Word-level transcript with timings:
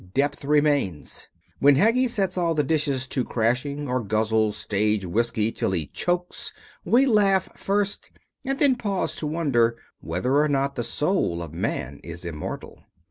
Depth 0.15 0.43
remains. 0.43 1.27
When 1.59 1.75
Heggie 1.75 2.07
sets 2.07 2.35
all 2.35 2.55
the 2.55 2.63
dishes 2.63 3.05
to 3.09 3.23
crashing 3.23 3.87
or 3.87 4.03
guzzles 4.03 4.55
stage 4.57 5.05
whisky 5.05 5.51
till 5.51 5.73
he 5.73 5.85
chokes 5.85 6.51
we 6.83 7.05
laugh 7.05 7.55
first 7.55 8.09
and 8.43 8.57
then 8.57 8.77
pause 8.77 9.15
to 9.17 9.27
wonder 9.27 9.77
whether 9.99 10.37
or 10.37 10.47
not 10.49 10.73
the 10.73 10.83
soul 10.83 11.43
of 11.43 11.53
man 11.53 11.99
is 12.03 12.25
immortal. 12.25 12.81